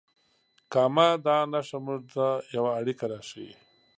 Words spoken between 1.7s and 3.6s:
موږ ته یوه اړیکه راښیي.